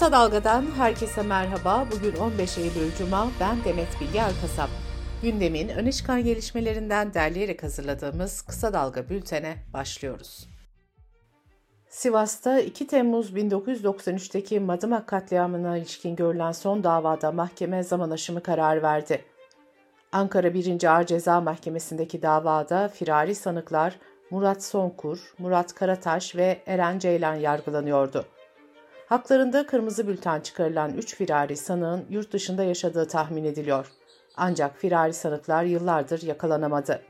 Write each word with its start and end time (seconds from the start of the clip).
Kısa 0.00 0.12
Dalga'dan 0.12 0.66
herkese 0.76 1.22
merhaba. 1.22 1.86
Bugün 1.92 2.16
15 2.16 2.58
Eylül 2.58 2.94
Cuma. 2.98 3.28
Ben 3.40 3.64
Demet 3.64 4.00
Bilge 4.00 4.18
Erkasap. 4.18 4.70
Gündemin 5.22 5.68
öne 5.68 5.92
çıkan 5.92 6.24
gelişmelerinden 6.24 7.14
derleyerek 7.14 7.62
hazırladığımız 7.62 8.42
Kısa 8.42 8.72
Dalga 8.72 9.08
bültene 9.08 9.56
başlıyoruz. 9.72 10.48
Sivas'ta 11.88 12.60
2 12.60 12.86
Temmuz 12.86 13.30
1993'teki 13.30 14.60
Madımak 14.60 15.06
katliamına 15.06 15.76
ilişkin 15.76 16.16
görülen 16.16 16.52
son 16.52 16.84
davada 16.84 17.32
mahkeme 17.32 17.82
zaman 17.82 18.10
aşımı 18.10 18.42
kararı 18.42 18.82
verdi. 18.82 19.24
Ankara 20.12 20.54
1. 20.54 20.84
Ağır 20.84 21.06
Ceza 21.06 21.40
Mahkemesi'ndeki 21.40 22.22
davada 22.22 22.88
firari 22.88 23.34
sanıklar 23.34 23.98
Murat 24.30 24.64
Sonkur, 24.64 25.18
Murat 25.38 25.74
Karataş 25.74 26.36
ve 26.36 26.62
Eren 26.66 26.98
Ceylan 26.98 27.34
yargılanıyordu. 27.34 28.26
Haklarında 29.10 29.66
kırmızı 29.66 30.08
bülten 30.08 30.40
çıkarılan 30.40 30.94
3 30.94 31.14
firari 31.14 31.56
sanığın 31.56 32.04
yurt 32.10 32.32
dışında 32.32 32.64
yaşadığı 32.64 33.08
tahmin 33.08 33.44
ediliyor. 33.44 33.86
Ancak 34.36 34.76
firari 34.76 35.12
sanıklar 35.12 35.64
yıllardır 35.64 36.22
yakalanamadı. 36.22 37.02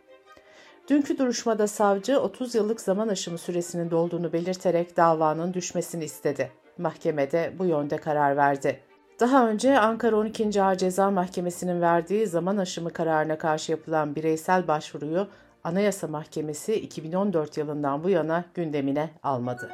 Dünkü 0.89 1.19
duruşmada 1.19 1.67
savcı 1.67 2.21
30 2.21 2.55
yıllık 2.55 2.81
zaman 2.81 3.09
aşımı 3.09 3.39
süresinin 3.39 3.91
dolduğunu 3.91 4.33
belirterek 4.33 4.97
davanın 4.97 5.55
düşmesini 5.55 6.05
istedi. 6.05 6.51
Mahkemede 6.79 7.53
bu 7.59 7.65
yönde 7.65 7.97
karar 7.97 8.37
verdi. 8.37 8.81
Daha 9.21 9.49
önce 9.49 9.79
Ankara 9.79 10.17
12. 10.17 10.63
Ağır 10.63 10.75
Ceza 10.75 11.11
Mahkemesi'nin 11.11 11.81
verdiği 11.81 12.27
zaman 12.27 12.57
aşımı 12.57 12.93
kararına 12.93 13.39
karşı 13.39 13.73
yapılan 13.73 14.15
bireysel 14.15 14.69
başvuruyu 14.69 15.29
Anayasa 15.65 16.07
Mahkemesi 16.07 16.75
2014 16.75 17.57
yılından 17.57 18.05
bu 18.05 18.09
yana 18.09 18.45
gündemine 18.55 19.11
almadı. 19.23 19.71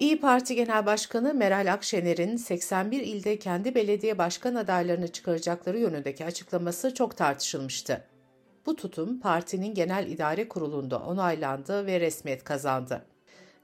İyi 0.00 0.20
Parti 0.20 0.54
Genel 0.54 0.86
Başkanı 0.86 1.34
Meral 1.34 1.72
Akşener'in 1.72 2.36
81 2.36 3.00
ilde 3.00 3.38
kendi 3.38 3.74
belediye 3.74 4.18
başkan 4.18 4.54
adaylarını 4.54 5.08
çıkaracakları 5.08 5.78
yönündeki 5.78 6.24
açıklaması 6.24 6.94
çok 6.94 7.16
tartışılmıştı. 7.16 8.04
Bu 8.66 8.76
tutum 8.76 9.20
partinin 9.20 9.74
genel 9.74 10.06
idare 10.06 10.48
kurulunda 10.48 10.98
onaylandı 10.98 11.86
ve 11.86 12.00
resmiyet 12.00 12.44
kazandı. 12.44 13.06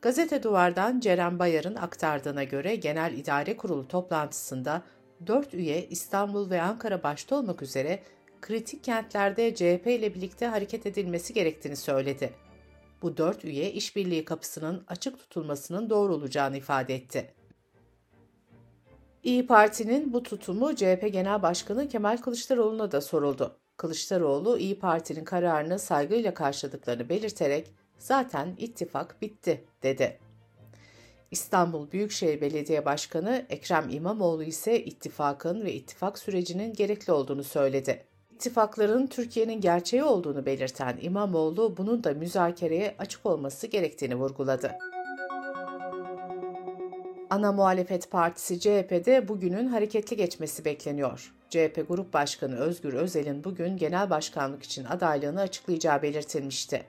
Gazete 0.03 0.43
Duvar'dan 0.43 1.01
Ceren 1.01 1.39
Bayar'ın 1.39 1.75
aktardığına 1.75 2.45
göre 2.45 2.77
Genel 2.77 3.13
İdare 3.13 3.57
Kurulu 3.57 3.89
toplantısında 3.89 4.83
4 5.27 5.55
üye 5.55 5.87
İstanbul 5.87 6.51
ve 6.51 6.63
Ankara 6.63 7.03
başta 7.03 7.37
olmak 7.37 7.63
üzere 7.63 8.03
kritik 8.41 8.85
kentlerde 8.85 9.55
CHP 9.55 9.87
ile 9.87 10.15
birlikte 10.15 10.47
hareket 10.47 10.87
edilmesi 10.87 11.35
gerektiğini 11.35 11.77
söyledi. 11.77 12.33
Bu 13.03 13.17
dört 13.17 13.45
üye 13.45 13.73
işbirliği 13.73 14.25
kapısının 14.25 14.85
açık 14.89 15.19
tutulmasının 15.19 15.91
doğru 15.91 16.15
olacağını 16.15 16.57
ifade 16.57 16.95
etti. 16.95 17.35
İyi 19.23 19.47
Parti'nin 19.47 20.13
bu 20.13 20.23
tutumu 20.23 20.77
CHP 20.77 21.09
Genel 21.13 21.43
Başkanı 21.43 21.89
Kemal 21.89 22.17
Kılıçdaroğlu'na 22.17 22.93
da 22.93 23.01
soruldu. 23.01 23.57
Kılıçdaroğlu 23.77 24.59
İyi 24.59 24.79
Parti'nin 24.79 25.25
kararını 25.25 25.79
saygıyla 25.79 26.35
karşıladıklarını 26.35 27.09
belirterek 27.09 27.71
zaten 27.99 28.55
ittifak 28.59 29.23
bitti 29.23 29.65
dedi. 29.83 30.19
İstanbul 31.31 31.91
Büyükşehir 31.91 32.41
Belediye 32.41 32.85
Başkanı 32.85 33.47
Ekrem 33.51 33.89
İmamoğlu 33.91 34.43
ise 34.43 34.85
ittifakın 34.85 35.65
ve 35.65 35.73
ittifak 35.73 36.19
sürecinin 36.19 36.75
gerekli 36.75 37.13
olduğunu 37.13 37.45
söyledi. 37.45 38.05
İttifakların 38.37 39.07
Türkiye'nin 39.07 39.61
gerçeği 39.61 40.05
olduğunu 40.05 40.47
belirten 40.47 40.99
İmamoğlu 41.01 41.77
bunun 41.77 42.05
da 42.05 42.15
müzakereye 42.15 42.95
açık 42.99 43.27
olması 43.27 43.67
gerektiğini 43.67 44.15
vurguladı. 44.15 44.73
Ana 47.31 47.53
Muhalefet 47.53 48.11
Partisi 48.11 48.61
CHP'de 48.61 49.29
bugünün 49.29 49.69
hareketli 49.69 50.17
geçmesi 50.17 50.65
bekleniyor. 50.65 51.35
CHP 51.51 51.85
Grup 51.89 52.13
Başkanı 52.13 52.57
Özgür 52.57 52.93
Özel'in 52.93 53.45
bugün 53.45 53.77
genel 53.77 54.11
başkanlık 54.11 54.63
için 54.63 54.85
adaylığını 54.85 55.41
açıklayacağı 55.41 56.03
belirtilmişti. 56.03 56.83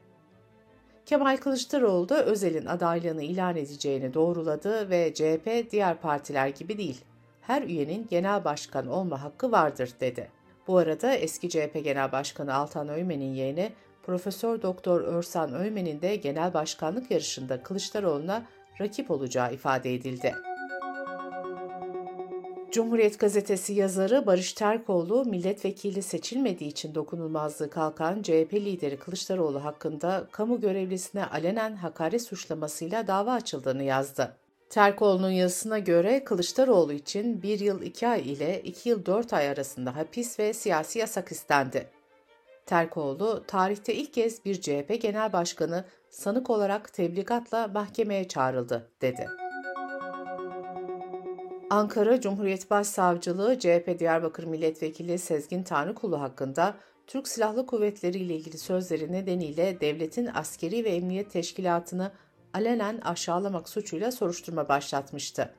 Kemal 1.06 1.38
Kılıçdaroğlu 1.38 2.10
da 2.10 2.26
Özel'in 2.26 2.66
adaylığını 2.66 3.24
ilan 3.24 3.56
edeceğini 3.56 4.14
doğruladı 4.14 4.90
ve 4.90 5.14
CHP 5.14 5.72
diğer 5.72 6.02
partiler 6.02 6.48
gibi 6.48 6.78
değil, 6.78 7.02
her 7.42 7.62
üyenin 7.62 8.08
genel 8.10 8.44
başkan 8.44 8.88
olma 8.88 9.24
hakkı 9.24 9.52
vardır 9.52 9.90
dedi. 10.00 10.37
Bu 10.68 10.78
arada 10.78 11.14
eski 11.14 11.50
CHP 11.50 11.84
Genel 11.84 12.12
Başkanı 12.12 12.54
Altan 12.54 12.90
Öymen'in 12.90 13.34
yeğeni 13.34 13.72
Profesör 14.04 14.62
Doktor 14.62 15.02
Örsan 15.02 15.54
Öymen'in 15.54 16.02
de 16.02 16.16
genel 16.16 16.54
başkanlık 16.54 17.12
yarışında 17.12 17.64
Kılıçdaroğlu'na 17.64 18.46
rakip 18.82 19.12
olacağı 19.12 19.54
ifade 19.54 19.94
edildi. 19.94 20.36
Cumhuriyet 22.72 23.20
Gazetesi 23.20 23.74
yazarı 23.74 24.26
Barış 24.26 24.54
Terkoğlu, 24.54 25.26
milletvekili 25.26 26.02
seçilmediği 26.02 26.70
için 26.70 26.96
dokunulmazlığı 26.96 27.70
kalkan 27.70 28.22
CHP 28.22 28.54
lideri 28.54 28.98
Kılıçdaroğlu 28.98 29.64
hakkında 29.64 30.28
kamu 30.32 30.62
görevlisine 30.62 31.26
alenen 31.26 31.76
hakaret 31.76 32.22
suçlamasıyla 32.22 33.08
dava 33.08 33.32
açıldığını 33.32 33.84
yazdı. 33.84 34.38
Terkoğlu'nun 34.70 35.30
yazısına 35.30 35.80
göre 35.80 36.24
Kılıçdaroğlu 36.24 36.94
için 36.94 37.42
1 37.42 37.60
yıl 37.60 37.82
2 37.82 38.08
ay 38.08 38.32
ile 38.32 38.62
2 38.62 38.90
yıl 38.90 39.06
4 39.06 39.34
ay 39.34 39.50
arasında 39.50 39.96
hapis 39.96 40.40
ve 40.40 40.54
siyasi 40.54 41.00
yasak 41.00 41.32
istendi. 41.32 41.90
Terkoğlu, 42.66 43.44
tarihte 43.48 43.94
ilk 43.96 44.14
kez 44.14 44.46
bir 44.46 44.62
CHP 44.62 45.02
genel 45.02 45.34
başkanı 45.34 45.86
sanık 46.10 46.50
olarak 46.50 46.94
tebligatla 46.94 47.68
mahkemeye 47.68 48.28
çağrıldı, 48.28 48.90
dedi. 49.02 49.28
Ankara 51.70 52.22
Cumhuriyet 52.22 52.70
Başsavcılığı 52.70 53.60
CHP 53.60 54.00
Diyarbakır 54.00 54.44
Milletvekili 54.44 55.18
Sezgin 55.18 55.64
Tanrıkulu 55.64 56.22
hakkında 56.22 56.76
Türk 57.08 57.28
Silahlı 57.28 57.66
Kuvvetleri 57.66 58.18
ile 58.18 58.36
ilgili 58.36 58.58
sözleri 58.58 59.12
nedeniyle 59.12 59.82
devletin 59.82 60.30
askeri 60.34 60.84
ve 60.84 60.90
emniyet 60.90 61.32
teşkilatını 61.32 62.12
alenen 62.54 62.98
aşağılamak 63.02 63.70
suçuyla 63.70 64.12
soruşturma 64.12 64.70
başlatmıştı. 64.70 65.56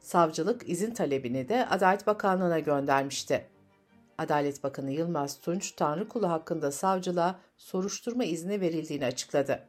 Savcılık 0.00 0.68
izin 0.68 0.94
talebini 0.94 1.48
de 1.48 1.66
Adalet 1.66 2.06
Bakanlığı'na 2.06 2.58
göndermişti. 2.58 3.46
Adalet 4.18 4.64
Bakanı 4.64 4.90
Yılmaz 4.90 5.40
Tunç, 5.40 5.72
Tanrıkulu 5.72 6.30
hakkında 6.30 6.72
savcılığa 6.72 7.40
soruşturma 7.56 8.24
izni 8.24 8.60
verildiğini 8.60 9.06
açıkladı. 9.06 9.68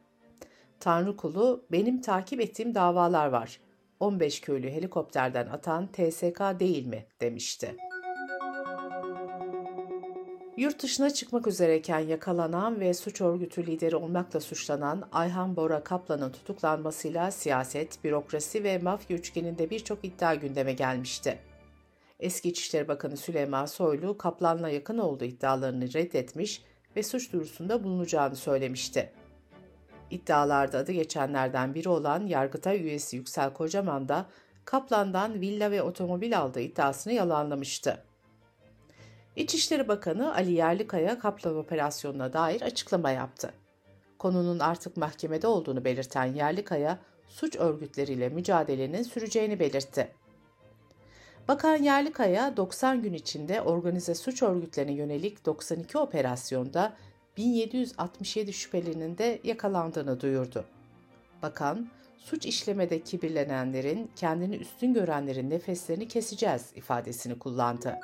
Tanrıkulu, 0.80 1.66
benim 1.72 2.00
takip 2.00 2.40
ettiğim 2.40 2.74
davalar 2.74 3.26
var. 3.26 3.60
15 4.00 4.40
köylü 4.40 4.70
helikopterden 4.70 5.46
atan 5.46 5.86
TSK 5.86 6.40
değil 6.60 6.86
mi 6.86 7.06
demişti. 7.20 7.76
Yurt 10.56 10.82
dışına 10.82 11.10
çıkmak 11.10 11.46
üzereyken 11.46 11.98
yakalanan 11.98 12.80
ve 12.80 12.94
suç 12.94 13.20
örgütü 13.20 13.66
lideri 13.66 13.96
olmakla 13.96 14.40
suçlanan 14.40 15.08
Ayhan 15.12 15.56
Bora 15.56 15.84
Kaplan'ın 15.84 16.32
tutuklanmasıyla 16.32 17.30
siyaset, 17.30 18.04
bürokrasi 18.04 18.64
ve 18.64 18.78
mafya 18.78 19.16
üçgeninde 19.16 19.70
birçok 19.70 20.04
iddia 20.04 20.34
gündeme 20.34 20.72
gelmişti. 20.72 21.38
Eski 22.20 22.48
İçişleri 22.48 22.88
Bakanı 22.88 23.16
Süleyman 23.16 23.66
Soylu, 23.66 24.18
Kaplan'la 24.18 24.68
yakın 24.68 24.98
olduğu 24.98 25.24
iddialarını 25.24 25.92
reddetmiş 25.92 26.62
ve 26.96 27.02
suç 27.02 27.32
duyurusunda 27.32 27.84
bulunacağını 27.84 28.36
söylemişti. 28.36 29.12
İddialarda 30.10 30.78
adı 30.78 30.92
geçenlerden 30.92 31.74
biri 31.74 31.88
olan 31.88 32.26
Yargıtay 32.26 32.80
üyesi 32.80 33.16
Yüksel 33.16 33.52
Kocaman 33.52 34.08
da 34.08 34.26
Kaplan'dan 34.64 35.40
villa 35.40 35.70
ve 35.70 35.82
otomobil 35.82 36.38
aldığı 36.38 36.60
iddiasını 36.60 37.12
yalanlamıştı. 37.12 38.05
İçişleri 39.36 39.88
Bakanı 39.88 40.34
Ali 40.34 40.52
Yerlikaya 40.52 41.18
Kaplan 41.18 41.56
operasyonuna 41.56 42.32
dair 42.32 42.62
açıklama 42.62 43.10
yaptı. 43.10 43.52
Konunun 44.18 44.58
artık 44.58 44.96
mahkemede 44.96 45.46
olduğunu 45.46 45.84
belirten 45.84 46.24
Yerlikaya, 46.24 46.98
suç 47.28 47.56
örgütleriyle 47.56 48.28
mücadelenin 48.28 49.02
süreceğini 49.02 49.60
belirtti. 49.60 50.08
Bakan 51.48 51.76
Yerlikaya 51.76 52.56
90 52.56 53.02
gün 53.02 53.12
içinde 53.12 53.60
organize 53.62 54.14
suç 54.14 54.42
örgütlerine 54.42 54.92
yönelik 54.92 55.46
92 55.46 55.98
operasyonda 55.98 56.96
1767 57.36 58.52
şüphelinin 58.52 59.18
de 59.18 59.40
yakalandığını 59.44 60.20
duyurdu. 60.20 60.64
Bakan, 61.42 61.88
suç 62.18 62.46
işlemede 62.46 63.00
kibirlenenlerin, 63.00 64.10
kendini 64.16 64.56
üstün 64.56 64.94
görenlerin 64.94 65.50
nefeslerini 65.50 66.08
keseceğiz 66.08 66.72
ifadesini 66.74 67.38
kullandı. 67.38 67.98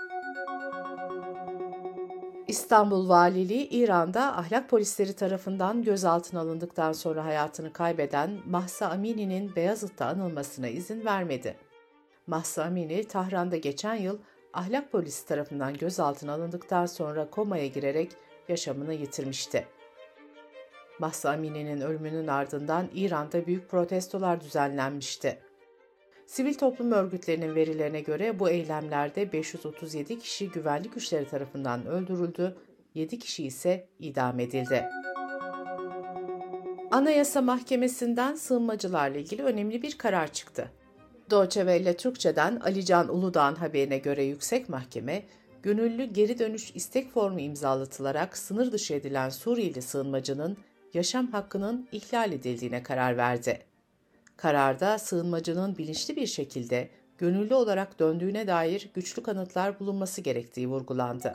İstanbul 2.52 3.08
Valiliği 3.08 3.69
İran'da 3.69 4.37
ahlak 4.37 4.69
polisleri 4.69 5.12
tarafından 5.12 5.82
gözaltına 5.82 6.40
alındıktan 6.40 6.93
sonra 6.93 7.25
hayatını 7.25 7.72
kaybeden 7.72 8.40
Mahsa 8.46 8.88
Amini'nin 8.88 9.56
Beyazıt'ta 9.56 10.06
anılmasına 10.06 10.69
izin 10.69 11.04
vermedi. 11.04 11.56
Mahsa 12.26 12.64
Amini, 12.64 13.04
Tahran'da 13.04 13.56
geçen 13.56 13.94
yıl 13.94 14.19
ahlak 14.52 14.93
polisi 14.93 15.26
tarafından 15.26 15.75
gözaltına 15.75 16.32
alındıktan 16.32 16.87
sonra 16.87 17.31
komaya 17.31 17.66
girerek 17.66 18.12
yaşamını 18.49 18.94
yitirmişti. 18.94 19.66
Mahsa 20.98 21.31
Amini'nin 21.31 21.81
ölümünün 21.81 22.26
ardından 22.26 22.88
İran'da 22.94 23.46
büyük 23.46 23.70
protestolar 23.70 24.40
düzenlenmişti. 24.40 25.38
Sivil 26.26 26.54
toplum 26.54 26.92
örgütlerinin 26.92 27.54
verilerine 27.54 28.00
göre 28.00 28.38
bu 28.38 28.50
eylemlerde 28.50 29.32
537 29.32 30.19
kişi 30.19 30.48
güvenlik 30.48 30.94
güçleri 30.94 31.28
tarafından 31.28 31.86
öldürüldü, 31.86 32.56
7 32.94 33.19
kişi 33.19 33.44
ise 33.44 33.86
idam 33.98 34.40
edildi. 34.40 34.84
Anayasa 36.90 37.42
Mahkemesi'nden 37.42 38.34
sığınmacılarla 38.34 39.19
ilgili 39.19 39.42
önemli 39.42 39.82
bir 39.82 39.98
karar 39.98 40.32
çıktı. 40.32 40.70
Deutsche 41.30 41.96
Türkçe'den 41.96 42.60
Alican 42.60 43.08
Uludağ'ın 43.08 43.54
haberine 43.54 43.98
göre 43.98 44.24
Yüksek 44.24 44.69
Mahkeme, 44.69 45.22
gönüllü 45.62 46.04
geri 46.04 46.38
dönüş 46.38 46.70
istek 46.74 47.10
formu 47.10 47.40
imzalatılarak 47.40 48.36
sınır 48.38 48.72
dışı 48.72 48.94
edilen 48.94 49.28
Suriyeli 49.28 49.82
sığınmacının 49.82 50.56
yaşam 50.94 51.26
hakkının 51.26 51.88
ihlal 51.92 52.32
edildiğine 52.32 52.82
karar 52.82 53.16
verdi. 53.16 53.71
Kararda 54.37 54.99
sığınmacının 54.99 55.79
bilinçli 55.79 56.17
bir 56.17 56.26
şekilde 56.26 56.88
gönüllü 57.19 57.55
olarak 57.55 57.99
döndüğüne 57.99 58.46
dair 58.46 58.90
güçlü 58.94 59.23
kanıtlar 59.23 59.81
bulunması 59.81 60.20
gerektiği 60.20 60.69
vurgulandı. 60.69 61.34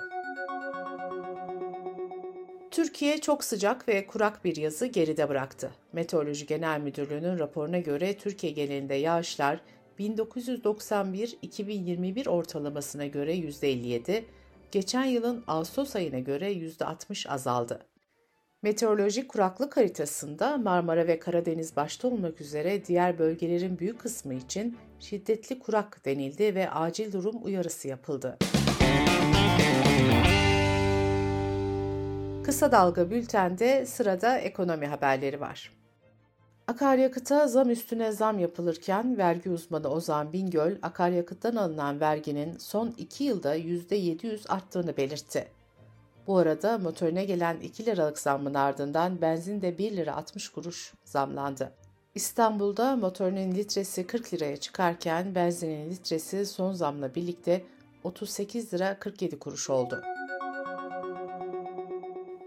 Türkiye 2.71 3.21
çok 3.21 3.43
sıcak 3.43 3.87
ve 3.87 4.07
kurak 4.07 4.45
bir 4.45 4.55
yazı 4.55 4.85
geride 4.85 5.29
bıraktı. 5.29 5.71
Meteoroloji 5.93 6.45
Genel 6.45 6.81
Müdürlüğü'nün 6.81 7.39
raporuna 7.39 7.79
göre 7.79 8.17
Türkiye 8.17 8.53
genelinde 8.53 8.95
yağışlar 8.95 9.59
1991-2021 9.99 12.29
ortalamasına 12.29 13.05
göre 13.05 13.35
%57, 13.35 14.23
geçen 14.71 15.05
yılın 15.05 15.43
Ağustos 15.47 15.95
ayına 15.95 16.19
göre 16.19 16.53
%60 16.53 17.29
azaldı. 17.29 17.85
Meteorolojik 18.63 19.29
kuraklık 19.29 19.77
haritasında 19.77 20.57
Marmara 20.57 21.07
ve 21.07 21.19
Karadeniz 21.19 21.75
başta 21.75 22.07
olmak 22.07 22.41
üzere 22.41 22.85
diğer 22.85 23.19
bölgelerin 23.19 23.79
büyük 23.79 23.99
kısmı 23.99 24.33
için 24.33 24.77
şiddetli 24.99 25.59
kurak 25.59 26.05
denildi 26.05 26.55
ve 26.55 26.69
acil 26.69 27.11
durum 27.11 27.35
uyarısı 27.43 27.87
yapıldı. 27.87 28.37
Kısa 32.43 32.71
Dalga 32.71 33.11
Bülten'de 33.11 33.85
sırada 33.85 34.37
ekonomi 34.37 34.87
haberleri 34.87 35.41
var. 35.41 35.71
Akaryakıta 36.67 37.47
zam 37.47 37.69
üstüne 37.69 38.11
zam 38.11 38.39
yapılırken 38.39 39.17
vergi 39.17 39.49
uzmanı 39.49 39.89
Ozan 39.89 40.33
Bingöl, 40.33 40.75
akaryakıttan 40.81 41.55
alınan 41.55 41.99
verginin 41.99 42.57
son 42.57 42.93
2 42.97 43.23
yılda 43.23 43.57
%700 43.57 44.47
arttığını 44.47 44.97
belirtti. 44.97 45.56
Bu 46.27 46.37
arada 46.37 46.77
motorine 46.77 47.25
gelen 47.25 47.59
2 47.59 47.85
liralık 47.85 48.19
zammın 48.19 48.53
ardından 48.53 49.21
benzin 49.21 49.61
de 49.61 49.77
1 49.77 49.97
lira 49.97 50.15
60 50.15 50.49
kuruş 50.49 50.93
zamlandı. 51.03 51.71
İstanbul'da 52.15 52.95
motorinin 52.95 53.55
litresi 53.55 54.07
40 54.07 54.33
liraya 54.33 54.57
çıkarken 54.57 55.35
benzinin 55.35 55.89
litresi 55.89 56.45
son 56.45 56.73
zamla 56.73 57.15
birlikte 57.15 57.65
38 58.03 58.73
lira 58.73 58.99
47 58.99 59.39
kuruş 59.39 59.69
oldu. 59.69 60.01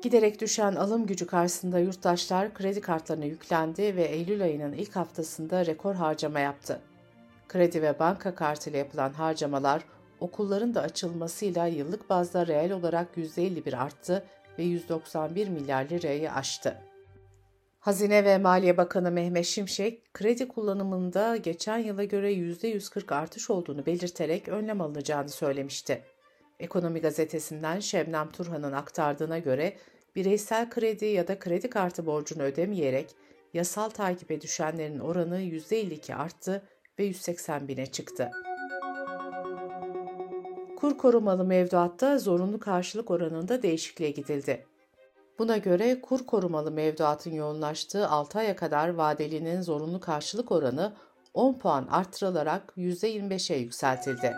Giderek 0.03 0.41
düşen 0.41 0.75
alım 0.75 1.07
gücü 1.07 1.27
karşısında 1.27 1.79
yurttaşlar 1.79 2.55
kredi 2.55 2.81
kartlarına 2.81 3.25
yüklendi 3.25 3.97
ve 3.97 4.05
Eylül 4.05 4.43
ayının 4.43 4.73
ilk 4.73 4.97
haftasında 4.97 5.67
rekor 5.67 5.95
harcama 5.95 6.41
yaptı. 6.41 6.81
Kredi 7.49 7.83
ve 7.83 7.99
banka 7.99 8.35
kartıyla 8.35 8.79
yapılan 8.79 9.13
harcamalar 9.13 9.83
okulların 10.21 10.75
da 10.75 10.83
açılmasıyla 10.83 11.67
yıllık 11.67 12.11
bazda 12.11 12.47
reel 12.47 12.73
olarak 12.73 13.17
%51 13.17 13.77
arttı 13.77 14.25
ve 14.59 14.63
191 14.63 15.49
milyar 15.49 15.85
lirayı 15.85 16.33
aştı. 16.33 16.77
Hazine 17.81 18.25
ve 18.25 18.39
Maliye 18.39 18.77
Bakanı 18.77 19.11
Mehmet 19.11 19.47
Şimşek, 19.47 20.15
kredi 20.15 20.49
kullanımında 20.49 21.37
geçen 21.37 21.79
yıla 21.79 22.05
göre 22.05 22.33
%140 22.33 23.15
artış 23.15 23.51
olduğunu 23.51 23.87
belirterek 23.87 24.49
önlem 24.49 24.81
alınacağını 24.81 25.29
söylemişti. 25.29 26.03
Ekonomi 26.61 27.01
gazetesinden 27.01 27.81
Şebnem 27.81 28.31
Turhan'ın 28.31 28.73
aktardığına 28.73 29.39
göre 29.39 29.77
bireysel 30.17 30.71
kredi 30.71 31.05
ya 31.05 31.29
da 31.29 31.39
kredi 31.39 31.71
kartı 31.71 32.07
borcunu 32.07 32.43
ödemeyerek 32.43 33.15
yasal 33.55 33.91
takibe 33.91 34.41
düşenlerin 34.41 34.99
oranı 34.99 35.41
%52 35.41 36.15
arttı 36.15 36.63
ve 36.99 37.05
180 37.05 37.69
bine 37.69 37.87
çıktı. 37.87 38.31
Kur 40.81 40.99
korumalı 40.99 41.45
mevduatta 41.45 42.19
zorunlu 42.19 42.61
karşılık 42.61 43.11
oranında 43.11 43.63
değişikliğe 43.63 44.11
gidildi. 44.11 44.67
Buna 45.39 45.57
göre 45.57 46.01
kur 46.01 46.27
korumalı 46.27 46.71
mevduatın 46.71 47.31
yoğunlaştığı 47.31 48.09
6 48.09 48.39
aya 48.39 48.57
kadar 48.57 48.89
vadelinin 48.89 49.63
zorunlu 49.63 50.01
karşılık 50.01 50.53
oranı 50.53 50.93
10 51.35 51.59
puan 51.59 51.87
artırılarak 51.91 52.73
%25'e 52.77 53.57
yükseltildi. 53.57 54.35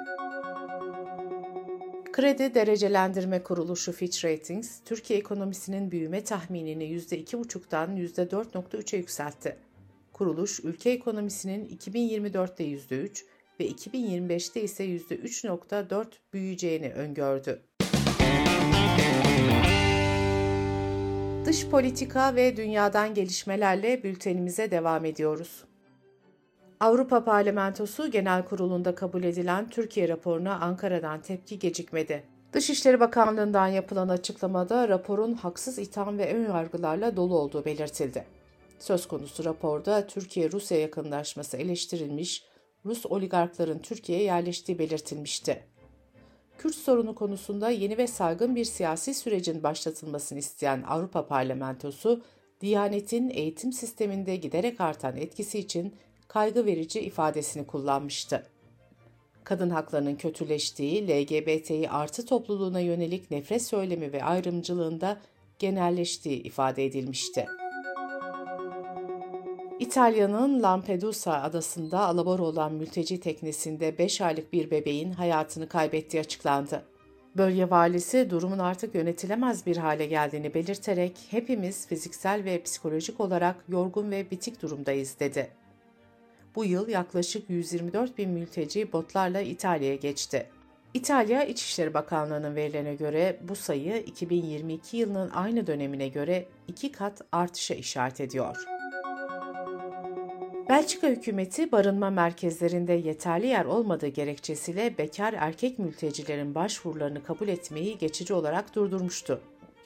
Kredi 2.12 2.54
Derecelendirme 2.54 3.42
Kuruluşu 3.42 3.92
Fitch 3.92 4.24
Ratings, 4.24 4.80
Türkiye 4.84 5.18
ekonomisinin 5.18 5.90
büyüme 5.90 6.24
tahminini 6.24 6.84
%2,5'dan 6.84 7.96
%4,3'e 7.96 8.98
yükseltti. 8.98 9.56
Kuruluş, 10.12 10.60
ülke 10.64 10.90
ekonomisinin 10.90 11.68
2024'te 11.68 12.64
%3 12.64 13.24
ve 13.62 13.68
2025'te 13.68 14.62
ise 14.62 14.84
%3,4 14.84 16.06
büyüyeceğini 16.32 16.92
öngördü. 16.92 17.62
Dış 21.44 21.66
politika 21.66 22.34
ve 22.36 22.56
dünyadan 22.56 23.14
gelişmelerle 23.14 24.02
bültenimize 24.02 24.70
devam 24.70 25.04
ediyoruz. 25.04 25.64
Avrupa 26.80 27.24
Parlamentosu 27.24 28.10
Genel 28.10 28.44
Kurulu'nda 28.44 28.94
kabul 28.94 29.24
edilen 29.24 29.68
Türkiye 29.70 30.08
raporuna 30.08 30.60
Ankara'dan 30.60 31.22
tepki 31.22 31.58
gecikmedi. 31.58 32.24
Dışişleri 32.52 33.00
Bakanlığı'ndan 33.00 33.68
yapılan 33.68 34.08
açıklamada 34.08 34.88
raporun 34.88 35.34
haksız 35.34 35.78
itham 35.78 36.18
ve 36.18 36.34
ön 36.34 36.44
yargılarla 36.44 37.16
dolu 37.16 37.38
olduğu 37.38 37.64
belirtildi. 37.64 38.24
Söz 38.78 39.08
konusu 39.08 39.44
raporda 39.44 40.06
Türkiye-Rusya 40.06 40.80
yakınlaşması 40.80 41.56
eleştirilmiş, 41.56 42.51
Rus 42.86 43.06
oligarkların 43.06 43.78
Türkiye'ye 43.78 44.24
yerleştiği 44.24 44.78
belirtilmişti. 44.78 45.64
Kürt 46.58 46.74
sorunu 46.74 47.14
konusunda 47.14 47.70
yeni 47.70 47.98
ve 47.98 48.06
saygın 48.06 48.56
bir 48.56 48.64
siyasi 48.64 49.14
sürecin 49.14 49.62
başlatılmasını 49.62 50.38
isteyen 50.38 50.82
Avrupa 50.88 51.26
Parlamentosu, 51.26 52.22
Diyanet'in 52.60 53.30
eğitim 53.30 53.72
sisteminde 53.72 54.36
giderek 54.36 54.80
artan 54.80 55.16
etkisi 55.16 55.58
için 55.58 55.94
kaygı 56.28 56.66
verici 56.66 57.00
ifadesini 57.00 57.66
kullanmıştı. 57.66 58.46
Kadın 59.44 59.70
haklarının 59.70 60.16
kötüleştiği, 60.16 61.08
LGBTİ 61.08 61.90
artı 61.90 62.26
topluluğuna 62.26 62.80
yönelik 62.80 63.30
nefret 63.30 63.62
söylemi 63.62 64.12
ve 64.12 64.24
ayrımcılığında 64.24 65.20
genelleştiği 65.58 66.42
ifade 66.42 66.84
edilmişti. 66.84 67.46
İtalya'nın 69.82 70.62
Lampedusa 70.62 71.42
adasında 71.42 72.00
alabora 72.00 72.42
olan 72.42 72.72
mülteci 72.72 73.20
teknesinde 73.20 73.98
5 73.98 74.20
aylık 74.20 74.52
bir 74.52 74.70
bebeğin 74.70 75.12
hayatını 75.12 75.68
kaybettiği 75.68 76.20
açıklandı. 76.20 76.82
Bölge 77.36 77.70
valisi 77.70 78.30
durumun 78.30 78.58
artık 78.58 78.94
yönetilemez 78.94 79.66
bir 79.66 79.76
hale 79.76 80.06
geldiğini 80.06 80.54
belirterek 80.54 81.18
hepimiz 81.30 81.86
fiziksel 81.86 82.44
ve 82.44 82.62
psikolojik 82.62 83.20
olarak 83.20 83.64
yorgun 83.68 84.10
ve 84.10 84.30
bitik 84.30 84.62
durumdayız 84.62 85.16
dedi 85.20 85.50
bu 86.56 86.64
yıl 86.64 86.88
yaklaşık 86.88 87.50
124 87.50 88.18
bin 88.18 88.30
mülteci 88.30 88.92
botlarla 88.92 89.40
İtalya'ya 89.40 89.96
geçti. 89.96 90.46
İtalya 90.94 91.44
İçişleri 91.44 91.94
Bakanlığı'nın 91.94 92.56
verilerine 92.56 92.94
göre 92.94 93.38
bu 93.48 93.56
sayı 93.56 93.96
2022 93.96 94.96
yılının 94.96 95.30
aynı 95.30 95.66
dönemine 95.66 96.08
göre 96.08 96.48
iki 96.68 96.92
kat 96.92 97.20
artışa 97.32 97.74
işaret 97.74 98.20
ediyor. 98.20 98.81
Belçika 100.72 101.06
hükümeti 101.06 101.72
barınma 101.72 102.10
merkezlerinde 102.10 102.92
yeterli 102.92 103.46
yer 103.46 103.64
olmadığı 103.64 104.06
gerekçesiyle 104.06 104.98
bekar 104.98 105.34
erkek 105.38 105.78
mültecilerin 105.78 106.54
başvurularını 106.54 107.22
kabul 107.22 107.48
etmeyi 107.48 107.98
geçici 107.98 108.34
olarak 108.34 108.74
durdurmuştu. 108.74 109.40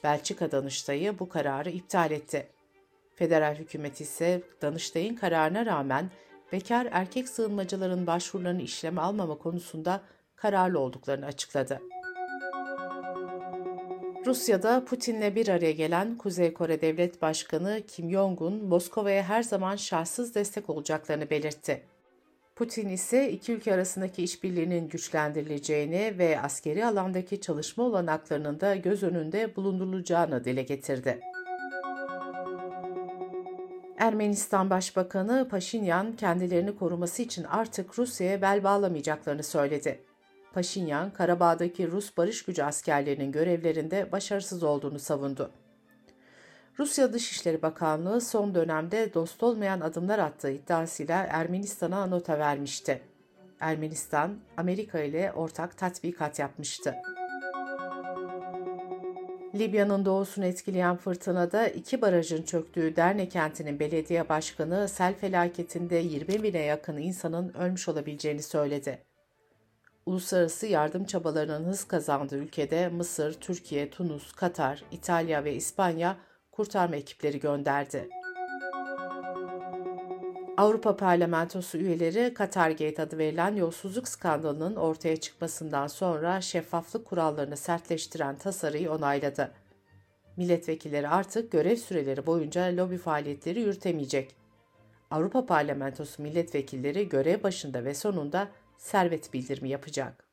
Belçika 0.04 0.52
Danıştayı 0.52 1.18
bu 1.18 1.28
kararı 1.28 1.70
iptal 1.70 2.10
etti. 2.10 2.46
Federal 3.14 3.54
hükümet 3.54 4.00
ise 4.00 4.42
Danıştay'ın 4.62 5.14
kararına 5.14 5.66
rağmen 5.66 6.10
bekar 6.52 6.88
erkek 6.90 7.28
sığınmacıların 7.28 8.06
başvurularını 8.06 8.62
işleme 8.62 9.00
almama 9.00 9.38
konusunda 9.38 10.00
kararlı 10.36 10.80
olduklarını 10.80 11.26
açıkladı. 11.26 11.80
Rusya'da 14.26 14.84
Putin'le 14.84 15.34
bir 15.34 15.48
araya 15.48 15.72
gelen 15.72 16.18
Kuzey 16.18 16.52
Kore 16.52 16.80
Devlet 16.80 17.22
Başkanı 17.22 17.82
Kim 17.88 18.10
Jong-un, 18.10 18.64
Moskova'ya 18.64 19.22
her 19.22 19.42
zaman 19.42 19.76
şartsız 19.76 20.34
destek 20.34 20.70
olacaklarını 20.70 21.30
belirtti. 21.30 21.82
Putin 22.56 22.88
ise 22.88 23.30
iki 23.30 23.52
ülke 23.52 23.74
arasındaki 23.74 24.22
işbirliğinin 24.22 24.88
güçlendirileceğini 24.88 26.14
ve 26.18 26.40
askeri 26.40 26.86
alandaki 26.86 27.40
çalışma 27.40 27.84
olanaklarının 27.84 28.60
da 28.60 28.76
göz 28.76 29.02
önünde 29.02 29.56
bulundurulacağını 29.56 30.44
dile 30.44 30.62
getirdi. 30.62 31.20
Ermenistan 33.98 34.70
Başbakanı 34.70 35.48
Paşinyan 35.50 36.16
kendilerini 36.16 36.76
koruması 36.76 37.22
için 37.22 37.44
artık 37.44 37.98
Rusya'ya 37.98 38.42
bel 38.42 38.64
bağlamayacaklarını 38.64 39.42
söyledi. 39.42 40.00
Paşinyan, 40.56 41.10
Karabağ'daki 41.10 41.90
Rus 41.90 42.16
barış 42.16 42.44
gücü 42.44 42.62
askerlerinin 42.62 43.32
görevlerinde 43.32 44.12
başarısız 44.12 44.62
olduğunu 44.62 44.98
savundu. 44.98 45.50
Rusya 46.78 47.12
Dışişleri 47.12 47.62
Bakanlığı 47.62 48.20
son 48.20 48.54
dönemde 48.54 49.14
dost 49.14 49.42
olmayan 49.42 49.80
adımlar 49.80 50.18
attığı 50.18 50.50
iddiasıyla 50.50 51.26
Ermenistan'a 51.30 52.06
nota 52.06 52.38
vermişti. 52.38 53.00
Ermenistan, 53.60 54.38
Amerika 54.56 55.00
ile 55.00 55.32
ortak 55.32 55.78
tatbikat 55.78 56.38
yapmıştı. 56.38 56.94
Libya'nın 59.54 60.04
doğusunu 60.04 60.44
etkileyen 60.44 60.96
fırtınada 60.96 61.68
iki 61.68 62.00
barajın 62.02 62.42
çöktüğü 62.42 62.96
Derne 62.96 63.28
kentinin 63.28 63.80
belediye 63.80 64.28
başkanı 64.28 64.88
sel 64.88 65.14
felaketinde 65.14 65.96
20 65.96 66.42
bine 66.42 66.62
yakın 66.62 66.96
insanın 66.96 67.54
ölmüş 67.54 67.88
olabileceğini 67.88 68.42
söyledi. 68.42 69.15
Uluslararası 70.06 70.66
yardım 70.66 71.04
çabalarının 71.04 71.64
hız 71.64 71.84
kazandığı 71.84 72.36
ülkede 72.36 72.88
Mısır, 72.88 73.32
Türkiye, 73.32 73.90
Tunus, 73.90 74.32
Katar, 74.32 74.84
İtalya 74.90 75.44
ve 75.44 75.54
İspanya 75.54 76.16
kurtarma 76.52 76.96
ekipleri 76.96 77.40
gönderdi. 77.40 78.08
Avrupa 80.56 80.96
Parlamentosu 80.96 81.78
üyeleri 81.78 82.34
Katargate 82.34 83.02
adı 83.02 83.18
verilen 83.18 83.56
yolsuzluk 83.56 84.08
skandalının 84.08 84.76
ortaya 84.76 85.16
çıkmasından 85.16 85.86
sonra 85.86 86.40
şeffaflık 86.40 87.06
kurallarını 87.06 87.56
sertleştiren 87.56 88.38
tasarıyı 88.38 88.92
onayladı. 88.92 89.52
Milletvekilleri 90.36 91.08
artık 91.08 91.52
görev 91.52 91.76
süreleri 91.76 92.26
boyunca 92.26 92.76
lobi 92.76 92.98
faaliyetleri 92.98 93.60
yürütemeyecek. 93.60 94.36
Avrupa 95.10 95.46
Parlamentosu 95.46 96.22
milletvekilleri 96.22 97.08
görev 97.08 97.42
başında 97.42 97.84
ve 97.84 97.94
sonunda 97.94 98.48
servet 98.78 99.34
bildirimi 99.34 99.68
yapacak. 99.68 100.26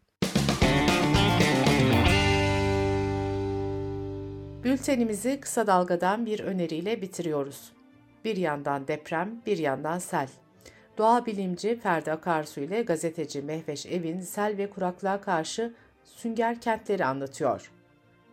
Bültenimizi 4.64 5.40
kısa 5.40 5.68
dalgadan 5.68 6.26
bir 6.26 6.40
öneriyle 6.40 7.02
bitiriyoruz. 7.02 7.72
Bir 8.26 8.38
yandan 8.38 8.88
deprem, 8.88 9.42
bir 9.46 9.58
yandan 9.58 10.00
sel. 10.00 10.28
Doğa 10.98 11.26
bilimci 11.26 11.80
Ferdi 11.80 12.12
Akarsu 12.12 12.62
ile 12.62 12.82
gazeteci 12.82 13.42
Mehveş 13.42 13.86
Evin 13.86 14.20
sel 14.20 14.58
ve 14.58 14.70
kuraklığa 14.70 15.22
karşı 15.22 15.74
sünger 16.04 16.62
kentleri 16.62 17.06
anlatıyor. 17.06 17.72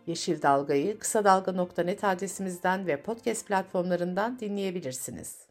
Yeşil 0.07 0.41
Dalga'yı 0.41 0.99
kısa 0.99 1.23
dalga.net 1.23 2.03
adresimizden 2.03 2.87
ve 2.87 3.01
podcast 3.01 3.47
platformlarından 3.47 4.39
dinleyebilirsiniz. 4.39 5.50